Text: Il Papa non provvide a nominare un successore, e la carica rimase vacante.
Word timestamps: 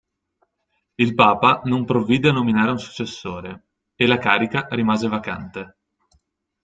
Il 0.95 1.13
Papa 1.13 1.61
non 1.65 1.85
provvide 1.85 2.29
a 2.29 2.31
nominare 2.31 2.71
un 2.71 2.79
successore, 2.79 3.65
e 3.93 4.07
la 4.07 4.17
carica 4.17 4.65
rimase 4.71 5.07
vacante. 5.07 5.75